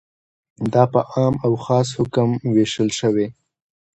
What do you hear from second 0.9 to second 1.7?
په عام او